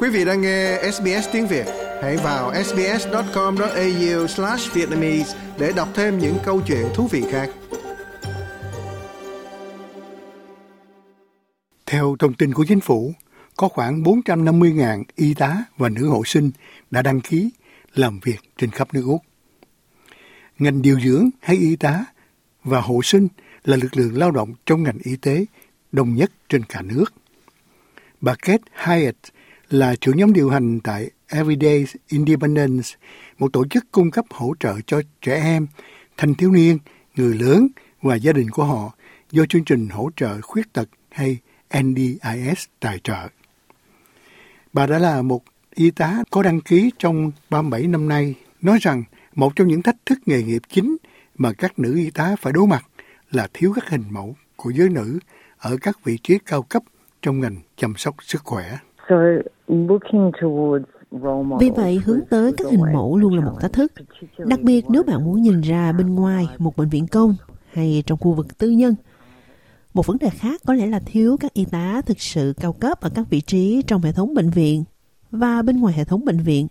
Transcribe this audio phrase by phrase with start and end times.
[0.00, 1.66] Quý vị đang nghe SBS tiếng Việt,
[2.02, 7.50] hãy vào sbs.com.au/vietnamese để đọc thêm những câu chuyện thú vị khác.
[11.86, 13.12] Theo thông tin của chính phủ,
[13.56, 16.50] có khoảng 450.000 y tá và nữ hộ sinh
[16.90, 17.50] đã đăng ký
[17.94, 19.22] làm việc trên khắp nước Úc.
[20.58, 22.04] Ngành điều dưỡng hay y tá
[22.64, 23.28] và hộ sinh
[23.64, 25.44] là lực lượng lao động trong ngành y tế
[25.92, 27.04] đông nhất trên cả nước.
[28.20, 29.16] Bà Kate Hyatt
[29.70, 32.88] là trưởng nhóm điều hành tại Everyday Independence,
[33.38, 35.66] một tổ chức cung cấp hỗ trợ cho trẻ em,
[36.16, 36.78] thanh thiếu niên,
[37.16, 37.68] người lớn
[38.02, 38.92] và gia đình của họ
[39.30, 41.38] do chương trình hỗ trợ khuyết tật hay
[41.82, 43.28] NDIS tài trợ.
[44.72, 45.42] Bà đã là một
[45.74, 49.02] y tá có đăng ký trong 37 năm nay, nói rằng
[49.34, 50.96] một trong những thách thức nghề nghiệp chính
[51.38, 52.86] mà các nữ y tá phải đối mặt
[53.30, 55.18] là thiếu các hình mẫu của giới nữ
[55.58, 56.82] ở các vị trí cao cấp
[57.22, 58.78] trong ngành chăm sóc sức khỏe.
[61.60, 63.92] Vì vậy, hướng tới các hình mẫu luôn là một thách thức.
[64.38, 67.34] Đặc biệt nếu bạn muốn nhìn ra bên ngoài một bệnh viện công
[67.72, 68.94] hay trong khu vực tư nhân.
[69.94, 73.00] Một vấn đề khác có lẽ là thiếu các y tá thực sự cao cấp
[73.00, 74.84] ở các vị trí trong hệ thống bệnh viện
[75.30, 76.68] và bên ngoài hệ thống bệnh viện.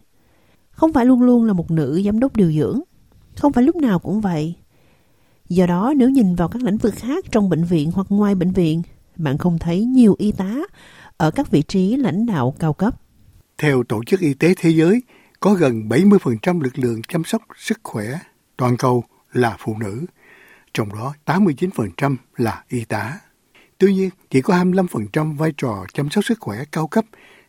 [0.71, 2.79] Không phải luôn luôn là một nữ giám đốc điều dưỡng.
[3.35, 4.55] Không phải lúc nào cũng vậy.
[5.49, 8.51] Do đó, nếu nhìn vào các lĩnh vực khác trong bệnh viện hoặc ngoài bệnh
[8.51, 8.81] viện,
[9.17, 10.55] bạn không thấy nhiều y tá
[11.17, 13.01] ở các vị trí lãnh đạo cao cấp.
[13.57, 15.01] Theo Tổ chức Y tế Thế giới,
[15.39, 18.19] có gần 70% lực lượng chăm sóc sức khỏe
[18.57, 20.05] toàn cầu là phụ nữ,
[20.73, 23.19] trong đó 89% là y tá.
[23.77, 27.05] Tuy nhiên, chỉ có 25% vai trò chăm sóc sức khỏe cao cấp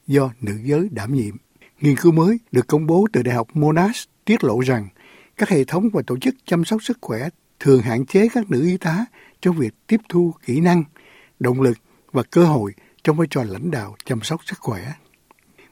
[0.06, 1.36] do nữ giới đảm nhiệm.
[1.80, 4.88] Nghiên cứu mới được công bố từ Đại học Monash tiết lộ rằng
[5.36, 7.28] các hệ thống và tổ chức chăm sóc sức khỏe
[7.60, 9.04] thường hạn chế các nữ y tá
[9.40, 10.84] trong việc tiếp thu kỹ năng,
[11.40, 11.78] động lực
[12.12, 14.92] và cơ hội trong vai trò lãnh đạo chăm sóc sức khỏe.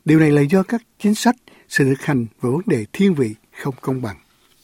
[0.05, 1.37] Điều này là do các chính sách,
[1.69, 4.17] sự thực hành và vấn đề thiên vị không công bằng.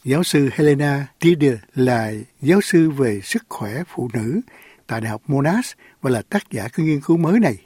[0.03, 2.11] Giáo sư Helena Tiede là
[2.41, 4.41] giáo sư về sức khỏe phụ nữ
[4.87, 7.57] tại Đại học Monash và là tác giả của nghiên cứu mới này.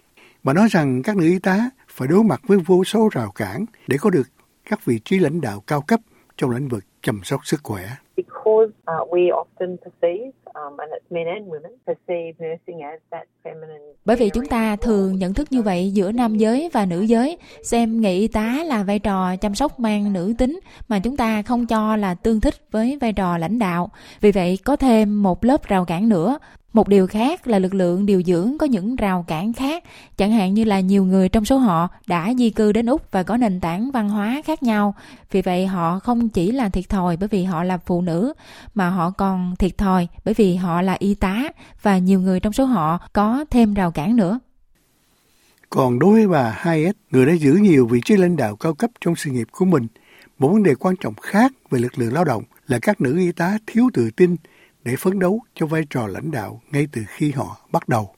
[0.44, 3.66] Bà nói rằng các nữ y tá phải đối mặt với vô số rào cản
[3.88, 4.30] để có được
[4.70, 6.00] các vị trí lãnh đạo cao cấp
[6.38, 7.90] trong lĩnh vực chăm sóc sức khỏe.
[8.18, 13.26] Because uh, we often perceive um, and it's men and women perceive nursing as that
[13.44, 13.94] feminine.
[14.06, 17.38] Bởi vì chúng ta thường nhận thức như vậy giữa nam giới và nữ giới,
[17.64, 21.42] xem nghề y tá là vai trò chăm sóc mang nữ tính mà chúng ta
[21.42, 23.90] không cho là tương thích với vai trò lãnh đạo.
[24.22, 26.38] Vì vậy có thêm một lớp rào cản nữa
[26.78, 29.84] một điều khác là lực lượng điều dưỡng có những rào cản khác,
[30.18, 33.24] chẳng hạn như là nhiều người trong số họ đã di cư đến Úc và
[33.24, 34.96] có nền tảng văn hóa khác nhau.
[35.32, 38.34] Vì vậy họ không chỉ là thiệt thòi bởi vì họ là phụ nữ,
[38.74, 41.44] mà họ còn thiệt thòi bởi vì họ là y tá
[41.82, 44.40] và nhiều người trong số họ có thêm rào cản nữa.
[45.70, 48.92] Còn đối với bà Hayes, người đã giữ nhiều vị trí lãnh đạo cao cấp
[49.02, 49.88] trong sự nghiệp của mình,
[50.40, 53.32] một vấn đề quan trọng khác về lực lượng lao động là các nữ y
[53.32, 54.36] tá thiếu tự tin
[54.88, 58.10] để phấn đấu cho vai trò lãnh đạo ngay từ khi họ bắt đầu.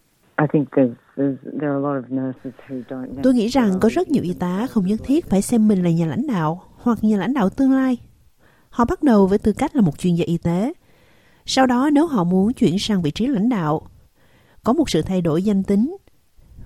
[3.24, 5.90] Tôi nghĩ rằng có rất nhiều y tá không nhất thiết phải xem mình là
[5.90, 7.98] nhà lãnh đạo hoặc nhà lãnh đạo tương lai.
[8.70, 10.74] Họ bắt đầu với tư cách là một chuyên gia y tế.
[11.46, 13.82] Sau đó nếu họ muốn chuyển sang vị trí lãnh đạo,
[14.64, 15.98] có một sự thay đổi danh tính.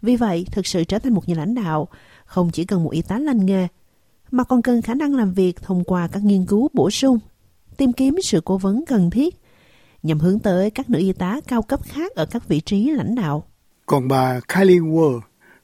[0.01, 1.87] Vì vậy, thực sự trở thành một nhà lãnh đạo
[2.25, 3.67] không chỉ cần một y tá lành nghề,
[4.31, 7.19] mà còn cần khả năng làm việc thông qua các nghiên cứu bổ sung,
[7.77, 9.42] tìm kiếm sự cố vấn cần thiết
[10.03, 13.15] nhằm hướng tới các nữ y tá cao cấp khác ở các vị trí lãnh
[13.15, 13.43] đạo.
[13.85, 15.19] Còn bà Kylie Ward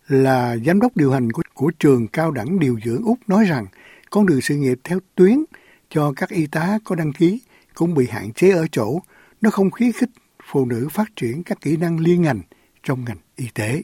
[0.08, 3.66] là giám đốc điều hành của, của trường cao đẳng điều dưỡng Úc nói rằng
[4.10, 5.44] con đường sự nghiệp theo tuyến
[5.90, 7.42] cho các y tá có đăng ký
[7.74, 9.00] cũng bị hạn chế ở chỗ
[9.42, 10.10] nó không khuyến khích
[10.44, 12.42] phụ nữ phát triển các kỹ năng liên ngành
[12.84, 13.82] trong ngành y tế.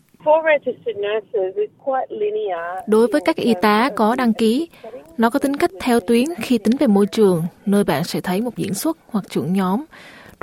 [2.88, 4.70] Đối với các y tá có đăng ký,
[5.18, 8.42] nó có tính cách theo tuyến khi tính về môi trường, nơi bạn sẽ thấy
[8.42, 9.86] một diễn xuất hoặc trưởng nhóm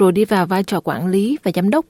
[0.03, 1.85] rồi đi vào vai trò quản lý và giám đốc.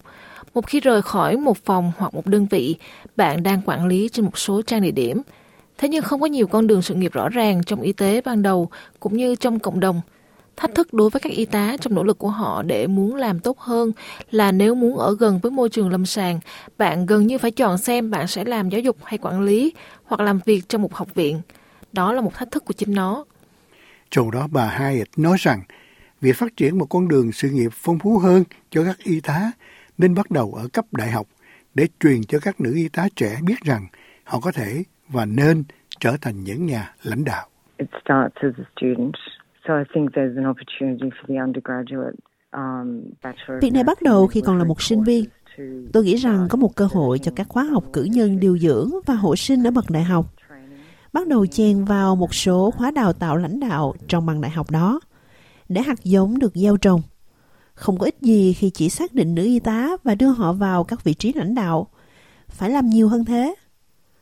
[0.54, 2.76] Một khi rời khỏi một phòng hoặc một đơn vị,
[3.16, 5.22] bạn đang quản lý trên một số trang địa điểm.
[5.78, 8.42] Thế nhưng không có nhiều con đường sự nghiệp rõ ràng trong y tế ban
[8.42, 8.68] đầu
[9.00, 10.00] cũng như trong cộng đồng.
[10.56, 13.40] Thách thức đối với các y tá trong nỗ lực của họ để muốn làm
[13.40, 13.92] tốt hơn
[14.30, 16.40] là nếu muốn ở gần với môi trường lâm sàng,
[16.78, 19.72] bạn gần như phải chọn xem bạn sẽ làm giáo dục hay quản lý
[20.04, 21.40] hoặc làm việc trong một học viện.
[21.92, 23.24] Đó là một thách thức của chính nó.
[24.10, 25.62] Trong đó bà Hyatt nói rằng
[26.22, 29.52] việc phát triển một con đường sự nghiệp phong phú hơn cho các y tá
[29.98, 31.26] nên bắt đầu ở cấp đại học
[31.74, 33.86] để truyền cho các nữ y tá trẻ biết rằng
[34.24, 35.64] họ có thể và nên
[36.00, 37.46] trở thành những nhà lãnh đạo.
[37.76, 39.14] It starts as a student,
[39.68, 42.16] so I think there's an opportunity for the undergraduate
[42.52, 43.02] um,
[43.60, 45.24] Việc này bắt đầu khi còn là một sinh viên.
[45.92, 48.90] Tôi nghĩ rằng có một cơ hội cho các khóa học cử nhân điều dưỡng
[49.06, 50.26] và hộ sinh ở bậc đại học.
[51.12, 54.70] bắt đầu chèn vào một số khóa đào tạo lãnh đạo trong bằng đại học
[54.70, 55.00] đó
[55.72, 57.02] để hạt giống được gieo trồng.
[57.74, 60.84] Không có ích gì khi chỉ xác định nữ y tá và đưa họ vào
[60.84, 61.86] các vị trí lãnh đạo.
[62.48, 63.54] Phải làm nhiều hơn thế.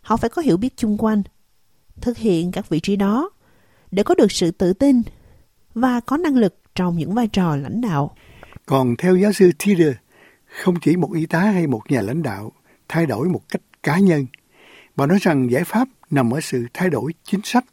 [0.01, 1.23] Họ phải có hiểu biết chung quanh,
[2.01, 3.31] thực hiện các vị trí đó
[3.91, 5.03] để có được sự tự tin
[5.75, 8.17] và có năng lực trong những vai trò lãnh đạo.
[8.67, 9.93] Còn theo giáo sư Tider,
[10.63, 12.53] không chỉ một y tá hay một nhà lãnh đạo
[12.89, 14.27] thay đổi một cách cá nhân,
[14.97, 17.65] bà nói rằng giải pháp nằm ở sự thay đổi chính sách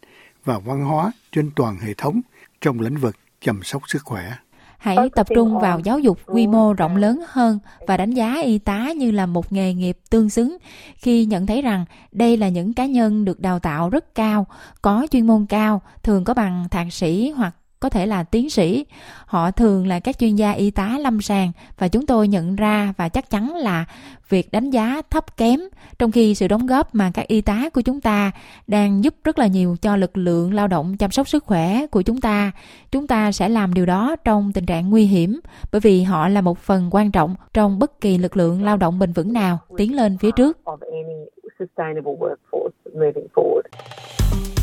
[0.44, 2.22] và văn hóa trên toàn hệ thống
[2.62, 4.34] trong lĩnh vực chăm sóc sức khỏe.
[4.78, 8.58] Hãy tập trung vào giáo dục quy mô rộng lớn hơn và đánh giá y
[8.60, 10.58] tá như là một nghề nghiệp tương xứng
[10.96, 14.48] khi nhận thấy rằng đây là những cá nhân được đào tạo rất cao,
[14.82, 18.86] có chuyên môn cao, thường có bằng thạc sĩ hoặc có thể là tiến sĩ.
[19.26, 22.94] Họ thường là các chuyên gia y tá lâm sàng và chúng tôi nhận ra
[22.98, 23.86] và chắc chắn là
[24.30, 25.60] việc đánh giá thấp kém,
[26.00, 28.32] trong khi sự đóng góp mà các y tá của chúng ta
[28.68, 32.02] đang giúp rất là nhiều cho lực lượng lao động chăm sóc sức khỏe của
[32.02, 32.52] chúng ta.
[32.92, 35.40] Chúng ta sẽ làm điều đó trong tình trạng nguy hiểm,
[35.72, 39.00] bởi vì họ là một phần quan trọng trong bất kỳ lực lượng lao động
[39.00, 40.58] bền vững nào tiến lên phía trước.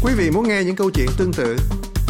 [0.04, 1.56] Quý vị muốn nghe những câu chuyện tương tự